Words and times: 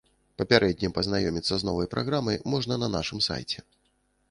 Папярэдне 0.41 0.89
пазнаёміцца 0.97 1.53
з 1.65 1.69
новай 1.69 1.87
праграмай 1.93 2.41
можна 2.57 2.81
на 2.87 2.91
нашым 2.97 3.23
сайце. 3.29 3.57